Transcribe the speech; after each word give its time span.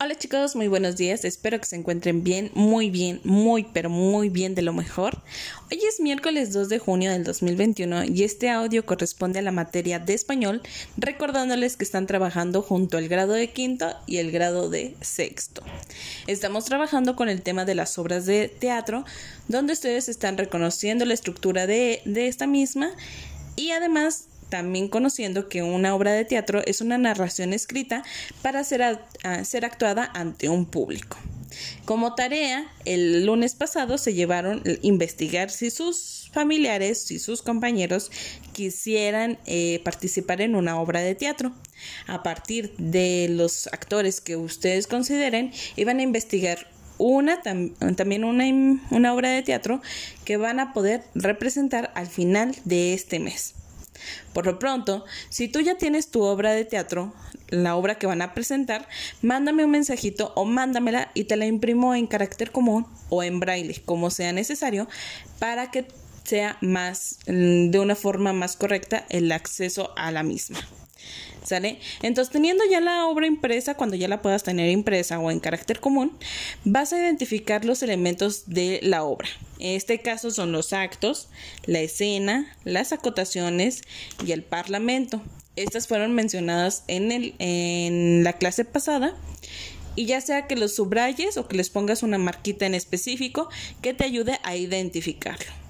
Hola 0.00 0.16
chicos, 0.16 0.56
muy 0.56 0.68
buenos 0.68 0.96
días, 0.96 1.24
espero 1.24 1.58
que 1.60 1.66
se 1.66 1.76
encuentren 1.76 2.24
bien, 2.24 2.50
muy 2.54 2.90
bien, 2.90 3.20
muy 3.24 3.64
pero 3.64 3.88
muy 3.88 4.28
bien 4.28 4.54
de 4.54 4.62
lo 4.62 4.72
mejor. 4.72 5.22
Hoy 5.70 5.80
es 5.88 6.00
miércoles 6.00 6.52
2 6.52 6.68
de 6.68 6.78
junio 6.78 7.12
del 7.12 7.24
2021 7.24 8.04
y 8.04 8.24
este 8.24 8.50
audio 8.50 8.84
corresponde 8.84 9.38
a 9.38 9.42
la 9.42 9.52
materia 9.52 9.98
de 9.98 10.14
español, 10.14 10.62
recordándoles 10.96 11.76
que 11.76 11.84
están 11.84 12.06
trabajando 12.06 12.62
junto 12.62 12.98
al 12.98 13.08
grado 13.08 13.32
de 13.32 13.50
quinto 13.50 13.94
y 14.06 14.18
el 14.18 14.32
grado 14.32 14.68
de 14.68 14.96
sexto. 15.00 15.62
Estamos 16.26 16.64
trabajando 16.64 17.14
con 17.14 17.28
el 17.28 17.42
tema 17.42 17.64
de 17.64 17.74
las 17.74 17.98
obras 17.98 18.26
de 18.26 18.48
teatro, 18.48 19.04
donde 19.48 19.72
ustedes 19.72 20.08
están 20.08 20.36
reconociendo 20.36 21.04
la 21.04 21.14
estructura 21.14 21.66
de, 21.66 22.02
de 22.04 22.28
esta 22.28 22.46
misma 22.46 22.90
y 23.56 23.70
además 23.70 24.26
también 24.52 24.88
conociendo 24.88 25.48
que 25.48 25.62
una 25.62 25.94
obra 25.94 26.12
de 26.12 26.26
teatro 26.26 26.60
es 26.66 26.82
una 26.82 26.98
narración 26.98 27.54
escrita 27.54 28.04
para 28.42 28.62
ser, 28.64 28.82
actuada 29.64 30.10
ante 30.12 30.50
un 30.50 30.66
público. 30.66 31.16
Como 31.86 32.14
tarea, 32.14 32.70
el 32.84 33.24
lunes 33.24 33.54
pasado 33.54 33.96
se 33.96 34.12
llevaron 34.12 34.62
a 34.66 34.72
investigar 34.82 35.48
si 35.48 35.70
sus 35.70 36.28
familiares, 36.34 36.98
si 37.02 37.18
sus 37.18 37.40
compañeros 37.40 38.10
quisieran 38.52 39.38
eh, 39.46 39.80
participar 39.84 40.42
en 40.42 40.54
una 40.54 40.78
obra 40.78 41.00
de 41.00 41.14
teatro. 41.14 41.52
A 42.06 42.22
partir 42.22 42.74
de 42.76 43.28
los 43.30 43.68
actores 43.68 44.20
que 44.20 44.36
ustedes 44.36 44.86
consideren, 44.86 45.50
iban 45.76 45.98
a 45.98 46.02
investigar 46.02 46.66
una 46.98 47.40
también 47.40 48.24
una, 48.24 48.44
una 48.90 49.14
obra 49.14 49.30
de 49.30 49.42
teatro 49.42 49.80
que 50.26 50.36
van 50.36 50.60
a 50.60 50.74
poder 50.74 51.04
representar 51.14 51.90
al 51.94 52.06
final 52.06 52.54
de 52.66 52.92
este 52.92 53.18
mes. 53.18 53.54
Por 54.32 54.46
lo 54.46 54.58
pronto, 54.58 55.04
si 55.28 55.48
tú 55.48 55.60
ya 55.60 55.76
tienes 55.76 56.08
tu 56.08 56.22
obra 56.22 56.52
de 56.52 56.64
teatro, 56.64 57.12
la 57.48 57.76
obra 57.76 57.96
que 57.96 58.06
van 58.06 58.22
a 58.22 58.34
presentar, 58.34 58.88
mándame 59.20 59.64
un 59.64 59.70
mensajito 59.70 60.32
o 60.36 60.44
mándamela 60.44 61.10
y 61.14 61.24
te 61.24 61.36
la 61.36 61.46
imprimo 61.46 61.94
en 61.94 62.06
carácter 62.06 62.50
común 62.50 62.86
o 63.10 63.22
en 63.22 63.40
braille, 63.40 63.82
como 63.84 64.10
sea 64.10 64.32
necesario, 64.32 64.88
para 65.38 65.70
que 65.70 65.86
sea 66.24 66.56
más, 66.60 67.18
mm, 67.26 67.70
de 67.70 67.78
una 67.78 67.94
forma 67.94 68.32
más 68.32 68.56
correcta 68.56 69.06
el 69.08 69.32
acceso 69.32 69.92
a 69.96 70.10
la 70.10 70.22
misma. 70.22 70.60
¿Sale? 71.44 71.80
Entonces, 72.02 72.32
teniendo 72.32 72.62
ya 72.70 72.80
la 72.80 73.06
obra 73.06 73.26
impresa, 73.26 73.74
cuando 73.74 73.96
ya 73.96 74.06
la 74.06 74.22
puedas 74.22 74.44
tener 74.44 74.70
impresa 74.70 75.18
o 75.18 75.28
en 75.30 75.40
carácter 75.40 75.80
común, 75.80 76.16
vas 76.64 76.92
a 76.92 76.98
identificar 76.98 77.64
los 77.64 77.82
elementos 77.82 78.44
de 78.46 78.78
la 78.82 79.02
obra. 79.02 79.28
En 79.58 79.74
este 79.76 79.98
caso 80.00 80.30
son 80.30 80.52
los 80.52 80.72
actos, 80.72 81.28
la 81.66 81.80
escena, 81.80 82.56
las 82.62 82.92
acotaciones 82.92 83.82
y 84.24 84.30
el 84.30 84.44
parlamento. 84.44 85.20
Estas 85.56 85.88
fueron 85.88 86.12
mencionadas 86.14 86.84
en, 86.86 87.10
el, 87.10 87.34
en 87.40 88.22
la 88.22 88.34
clase 88.34 88.64
pasada 88.64 89.16
y 89.96 90.06
ya 90.06 90.20
sea 90.20 90.46
que 90.46 90.56
los 90.56 90.76
subrayes 90.76 91.36
o 91.36 91.48
que 91.48 91.56
les 91.56 91.70
pongas 91.70 92.04
una 92.04 92.18
marquita 92.18 92.66
en 92.66 92.74
específico 92.74 93.48
que 93.82 93.94
te 93.94 94.04
ayude 94.04 94.38
a 94.44 94.56
identificarlo 94.56 95.61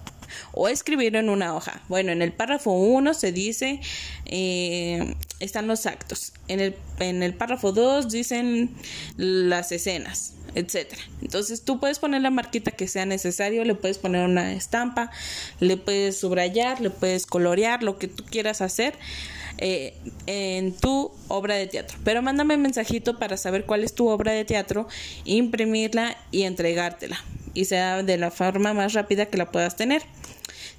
o 0.52 0.69
escribirlo 0.69 1.19
en 1.19 1.28
una 1.28 1.55
hoja. 1.55 1.83
Bueno, 1.88 2.12
en 2.12 2.22
el 2.22 2.33
párrafo 2.33 2.72
1 2.72 3.14
se 3.14 3.33
dice, 3.33 3.80
eh, 4.27 5.14
están 5.41 5.66
los 5.66 5.86
actos. 5.86 6.33
En 6.48 6.61
el, 6.61 6.77
en 6.98 7.22
el 7.22 7.34
párrafo 7.34 7.72
2 7.72 8.11
dicen 8.11 8.70
las 9.16 9.72
escenas, 9.72 10.34
etcétera. 10.55 11.02
Entonces 11.20 11.62
tú 11.62 11.80
puedes 11.80 11.98
poner 11.98 12.22
la 12.22 12.30
marquita 12.30 12.70
que 12.70 12.89
sea 12.89 13.06
necesario, 13.06 13.64
le 13.64 13.74
puedes 13.74 13.98
poner 13.98 14.24
una 14.24 14.52
estampa, 14.52 15.11
le 15.61 15.77
puedes 15.77 16.19
subrayar, 16.19 16.80
le 16.80 16.91
puedes 16.91 17.27
colorear, 17.27 17.83
lo 17.83 17.98
que 17.98 18.08
tú 18.08 18.24
quieras 18.24 18.61
hacer. 18.61 18.94
Eh, 19.58 19.94
en 20.27 20.72
tu 20.72 21.12
obra 21.28 21.55
de 21.55 21.67
teatro. 21.67 21.98
Pero 22.05 22.22
mándame 22.22 22.56
un 22.56 22.62
mensajito 22.62 23.19
para 23.19 23.36
saber 23.36 23.64
cuál 23.64 23.84
es 23.84 23.94
tu 23.94 24.08
obra 24.08 24.33
de 24.33 24.44
teatro, 24.44 24.89
imprimirla 25.24 26.17
y 26.30 26.42
entregártela. 26.42 27.22
Y 27.55 27.67
sea 27.67 28.03
de 28.03 28.17
la 28.17 28.31
forma 28.31 28.72
más 28.75 28.92
rápida 28.95 29.27
que 29.27 29.39
la 29.39 29.50
puedas 29.50 29.77
tener. 29.77 30.03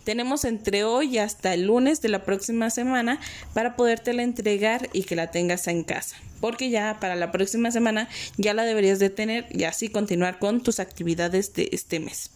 Tenemos 0.04 0.44
entre 0.44 0.84
hoy 0.84 1.18
hasta 1.18 1.54
el 1.54 1.64
lunes 1.64 2.02
de 2.02 2.10
la 2.10 2.26
próxima 2.26 2.70
semana 2.70 3.20
para 3.54 3.76
podértela 3.76 4.24
entregar 4.24 4.90
y 4.92 5.04
que 5.04 5.16
la 5.16 5.32
tengas 5.32 5.68
en 5.68 5.84
casa. 5.84 6.18
Porque 6.42 6.70
ya 6.70 6.98
para 7.00 7.16
la 7.16 7.32
próxima 7.32 7.72
semana 7.72 8.10
ya 8.38 8.54
la 8.54 8.64
deberías 8.64 9.00
de 9.00 9.10
tener 9.10 9.48
y 9.50 9.64
así 9.64 9.88
continuar 9.88 10.40
con 10.40 10.62
tus 10.62 10.80
actividades 10.80 11.54
de 11.54 11.70
este 11.72 12.00
mes. 12.00 12.32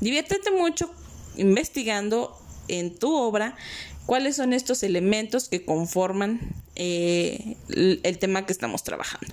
Diviértete 0.00 0.50
mucho 0.50 0.92
investigando 1.36 2.38
en 2.68 2.94
tu 2.94 3.14
obra 3.14 3.56
cuáles 4.04 4.36
son 4.36 4.52
estos 4.52 4.82
elementos 4.82 5.48
que 5.48 5.64
conforman 5.64 6.40
eh, 6.76 7.56
el 7.68 8.18
tema 8.18 8.44
que 8.44 8.52
estamos 8.52 8.82
trabajando. 8.82 9.32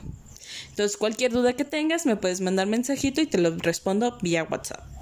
Entonces, 0.78 0.96
cualquier 0.96 1.32
duda 1.32 1.54
que 1.54 1.66
tengas, 1.66 2.06
me 2.06 2.18
puedes 2.18 2.40
mandar 2.40 2.68
mensajito 2.68 3.20
y 3.20 3.26
te 3.26 3.40
lo 3.40 3.50
respondo 3.58 4.20
vía 4.22 4.44
WhatsApp. 4.44 4.97